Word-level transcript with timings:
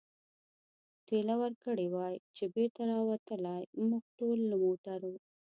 ټېله 1.07 1.35
ورکړې 1.43 1.87
وای، 1.95 2.15
چې 2.35 2.43
بېرته 2.55 2.81
را 2.91 2.99
وتلای، 3.09 3.63
موږ 3.89 4.03
ټول 4.19 4.37
له 4.49 4.55
موټرو. 4.65 5.13